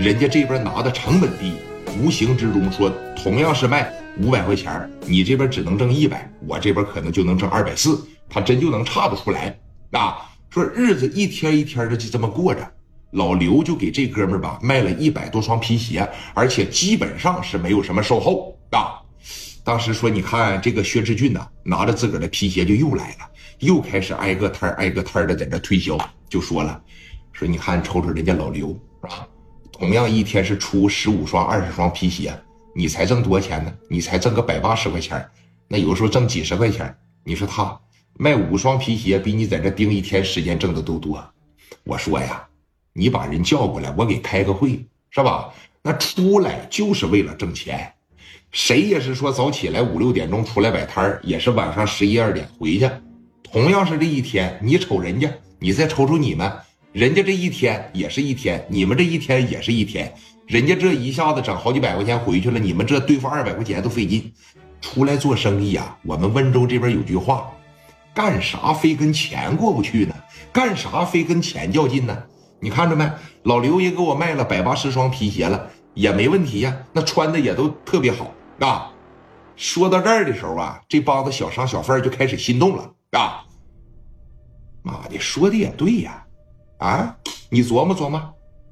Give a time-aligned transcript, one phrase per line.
[0.00, 1.52] 人家这边拿的成本低，
[1.98, 2.90] 无形之中说
[3.22, 9.54] 同样是卖五百块钱，你这边只能挣一百，我这边可能就能挣二百四，他真就能差得出来
[9.90, 10.16] 啊。
[10.48, 12.66] 说日子一天一天的就这么过着，
[13.10, 18.96] 老刘就给这哥们儿吧卖了一百多双皮鞋，而且基本上是没有什么售后啊。
[19.62, 23.28] 当时说，你看这个薛志俊呐，拿着自个儿的皮鞋就又来了，
[23.58, 26.80] 又开始挨个摊挨个摊的在这推销，就说了，
[27.34, 29.26] 说你看瞅瞅人家老刘是吧？
[29.80, 32.38] 同样一天是出十五双二十双皮鞋，
[32.76, 33.72] 你才挣多少钱呢？
[33.88, 35.26] 你才挣个百八十块钱，
[35.66, 36.94] 那有时候挣几十块钱，
[37.24, 37.80] 你说他
[38.18, 41.26] 卖五双皮鞋比你在这盯一天时间挣的都多。
[41.82, 42.46] 我说呀，
[42.92, 45.50] 你把人叫过来，我给开个会是吧？
[45.80, 47.90] 那出来就是为了挣钱。
[48.52, 52.86] 谁也是说早起来五六点钟出来摆摊儿，也是晚上十一二点回去。
[53.42, 56.52] 同样是这一天，你瞅人家，你再瞅瞅你们，
[56.92, 60.12] 人家这一天也是一天，你们这一天也是一天。
[60.48, 64.32] 人家这一下子整好几百块钱回去了，你们这对付二百块钱都费劲。
[64.80, 67.48] 出来做生意呀，我们温州这边有句话，
[68.12, 70.14] 干啥非跟钱过不去呢？
[70.52, 72.24] 干啥非跟钱较劲呢？
[72.58, 73.08] 你看着没？
[73.44, 78.34] 老刘也给我卖了百八十双皮鞋了，也没问题呀，那穿的也都特别好。
[78.58, 78.90] 啊，
[79.54, 83.44] 说到这儿的时候啊，这帮子小商小贩就开始心动了啊！
[84.82, 86.26] 妈的，说的也对呀！
[86.80, 87.14] 啊
[87.50, 88.18] 你琢磨琢磨，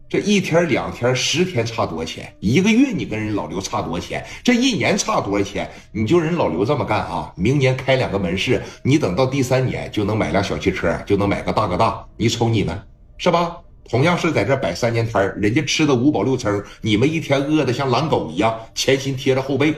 [0.09, 2.35] 这一天两天十天差多少钱？
[2.41, 4.25] 一个月你跟人老刘差多少钱？
[4.43, 5.71] 这一年差多少钱？
[5.93, 7.31] 你就人老刘这么干啊？
[7.37, 12.03] 明年开两个门市，你等到第三年就能买辆小汽车，就能买个大哥大。
[12.17, 12.81] 你瞅你们，
[13.19, 13.59] 是吧？
[13.87, 19.75] 同样是在这摆三年摊人家吃的五饱六撑，你们一天饿的像狼狗一样，前心贴着后背，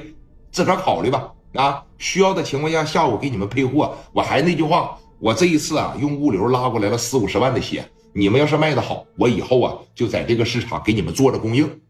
[0.53, 1.33] 自个儿考虑吧。
[1.55, 3.92] 啊，需要的情况下，下午给你们配货。
[4.12, 11.80] 我还是那句话，我这一次啊，用物流拉过来了四五十万的鞋，你们要是卖的好，我以后啊就在这个市场给你们做着供应。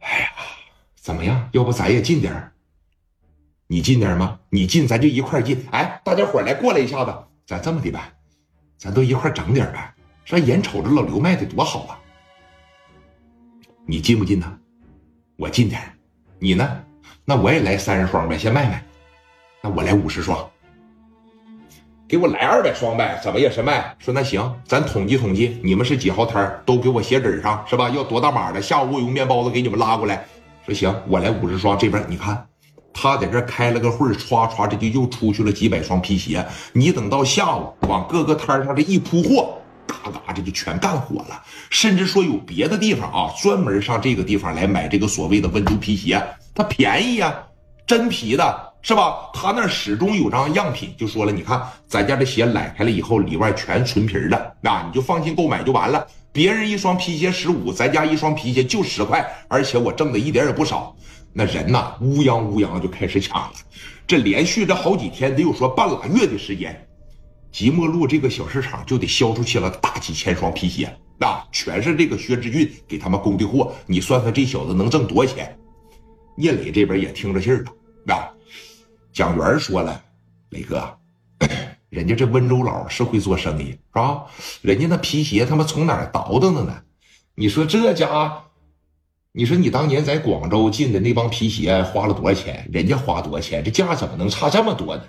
[0.00, 0.30] 哎呀，
[0.94, 1.48] 怎么样？
[1.52, 2.52] 要不咱也进点儿
[3.66, 4.40] 你进点儿吗？
[4.50, 5.64] 你进，咱就一块儿进。
[5.70, 7.14] 哎，大家伙儿来过来一下子，
[7.46, 8.00] 咱这么的呗，
[8.76, 9.94] 咱都一块儿整点呗。
[10.24, 11.98] 说眼瞅着老刘卖的多好啊，
[13.86, 14.58] 你进不进呢？
[15.36, 15.80] 我进点，
[16.38, 16.84] 你呢？
[17.24, 18.84] 那我也来三十双呗，先卖卖。
[19.62, 20.50] 那我来五十双，
[22.10, 23.94] 给我来二百双呗，怎么也是卖。
[24.00, 27.88] 说那行，咱统计统计，你们是几号摊都给我写纸上，是吧？
[27.90, 30.26] 要多大码的，下午我用面包子给你们拉过来。
[30.66, 31.78] 说行，我来五十双。
[31.78, 32.44] 这边你看，
[32.92, 36.44] 他在这开了个会歘歘，这就又出去了几百双皮鞋。
[36.72, 39.56] 你等到下午，往各个摊上这一铺货。
[39.86, 41.40] 嘎嘎，这就全干火了，
[41.70, 46.20] 甚至说有别的地方啊，专门上这个地方来买这个所谓的温州皮鞋，
[46.56, 47.32] 它便宜呀，
[47.86, 49.30] 真皮的是吧？
[49.34, 56.06] 他那始终有张样品，就说了，你看咱家的鞋揽开了以后，里外全纯皮的，那你就放心购买就完了。
[56.32, 60.96] 别人一双皮鞋十五，咱家一双皮鞋就十块，而且我挣的一点也不少。
[61.32, 63.52] 那人呐，乌泱乌泱就开始抢了，
[64.06, 66.86] 这连续这好几天，得有说半拉月的时间。
[67.52, 73.72] 即墨路这个小市场就得销出去了大几千双皮鞋，那全是这个薛之俊给他们供的货。
[73.86, 75.56] 你算算这小子能挣多少钱？
[76.36, 77.72] 聂磊这边也听着信儿了，
[78.04, 78.28] 那
[79.12, 80.02] 蒋元说了
[80.50, 80.98] ：“磊哥，
[81.90, 84.26] 人家这温州佬是会做生意，是吧？
[84.62, 86.82] 人家那皮鞋他妈从哪儿倒腾的呢？
[87.34, 88.44] 你说这家，
[89.32, 92.68] 你说你当年在广州进的那帮皮鞋花了多少钱？
[92.72, 93.64] 人家花多少钱？
[93.64, 95.02] 这价怎么能差这么多呢？”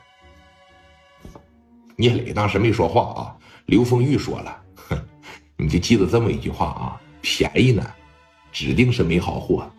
[1.95, 3.38] 聂磊当时没说话啊，
[3.68, 4.57] 刘丰玉说了
[4.89, 4.97] ：“哼，
[5.57, 7.85] 你就记得这么一句话啊，便宜呢，
[8.51, 9.72] 指定是没好货，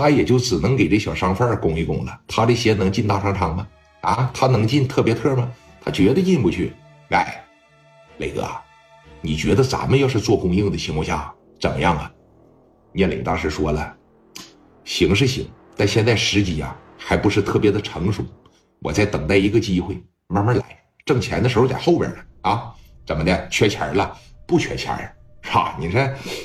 [0.00, 2.20] 他也就只能给这小商贩供一供了。
[2.26, 3.68] 他这鞋能进大商场吗？
[4.00, 5.46] 啊，他能进特别特吗？
[5.78, 6.72] 他绝对进不去。
[7.10, 7.44] 哎，
[8.16, 8.48] 磊哥，
[9.20, 11.30] 你觉得咱们要是做供应的情况下
[11.60, 12.10] 怎么样啊？”
[12.92, 13.94] 聂磊当时说了
[14.84, 15.46] ：“行是行，
[15.76, 18.24] 但现在时机啊还不是特别的成熟，
[18.80, 20.64] 我在等待一个机会，慢慢来。”
[21.04, 22.72] 挣钱的时候在后边呢啊，
[23.04, 23.48] 怎么的？
[23.48, 24.16] 缺钱了？
[24.46, 24.96] 不缺钱
[25.42, 25.76] 是吧？
[25.78, 26.00] 你说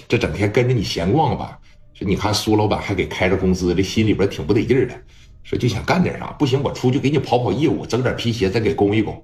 [0.09, 1.57] 这整天跟着你闲逛吧，
[1.95, 5.01] 说你看苏老板还给开着工资，这心里边挺不得劲的。
[5.43, 9.23] 说就想干点啥，不行我出去给你跑跑业务，整点皮鞋再给供一供。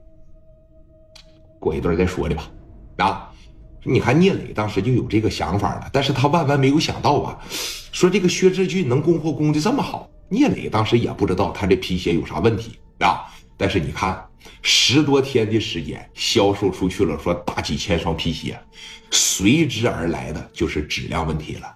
[1.60, 2.50] 过一段再说的吧。
[2.98, 3.32] 啊，
[3.84, 7.40] 你看聂磊当时就有这个想法了，但是他万万没有想到啊，
[7.92, 10.10] 说这个薛志俊能供货供的这么好。
[10.30, 13.26] 聂磊当时也不知道他这皮鞋有啥问题啊，
[13.58, 14.26] 但是你看。
[14.64, 18.60] 十多天的时间，销售出去了，说大几千双皮鞋，
[19.12, 21.76] 随之而来的就是质量问题了。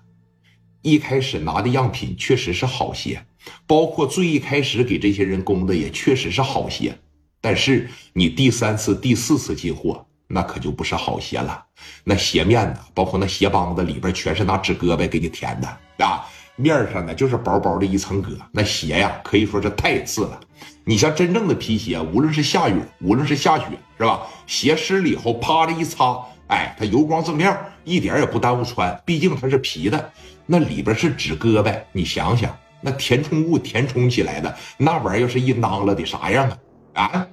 [0.85, 3.25] 一开始拿的样品确实是好鞋，
[3.65, 6.95] 包括最一开始给这些人供的也确实是好鞋，
[7.41, 11.65] 但是你第三次、第四次进货，那可就不是好鞋了。
[12.03, 16.23] 那鞋面呢，包括那鞋帮子里边全是拿纸胳膊给你填的啊，
[16.55, 18.37] 面上呢就是薄薄的一层革。
[18.51, 20.39] 那鞋呀，可以说是太次了。
[20.83, 23.65] 你像真正的皮鞋，无论是下雨，无论是下雪，
[23.97, 24.21] 是吧？
[24.45, 29.01] 鞋湿了以后，啪的一擦，哎，它油光锃亮，一点也不耽误穿。
[29.05, 30.11] 毕竟它是皮的，
[30.45, 32.55] 那里边是纸疙瘩，你想想。
[32.81, 36.47] 那填充物填充起来的那玩意儿，要是一囊了得啥样
[36.93, 37.03] 啊？
[37.03, 37.27] 啊，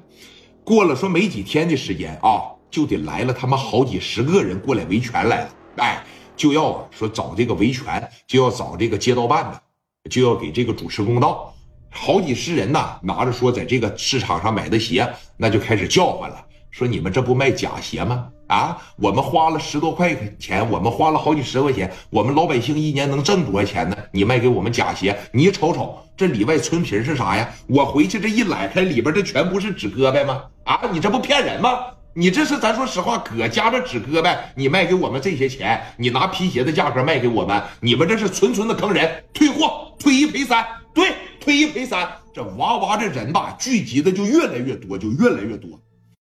[0.64, 6.02] 过了说没几天的时间啊，就得来了他妈好几十个人过来维权来了，哎，
[6.34, 9.62] 就要说找这个维权，就要找这个街道办的，
[10.08, 11.54] 就要给这个主持公道。
[11.90, 15.06] 好几十人呐，拿着说在这个市场上买的鞋，
[15.36, 16.46] 那就开始叫唤了。
[16.72, 18.28] 说你们这不卖假鞋吗？
[18.46, 23.96] 啊，我们花了十多块钱，我们花了好几十块钱，我们老百姓一年能挣多少钱呢？
[24.10, 27.46] 你卖给我们假鞋，你瞅瞅这里外村皮是啥呀？
[27.66, 30.44] 我回去这一揽开，里边这全部是纸胳膊吗？
[30.64, 31.78] 啊，你这不骗人吗？
[32.14, 45.70] 你这是咱说实话，搁夹着纸胳膊，你卖给我们这些钱，你拿皮鞋的价格卖给我们，你们这是纯纯的坑人，退货，退一赔三，对，退一赔三，这哇哇这人吧，聚集的就越来越多，就越来越多。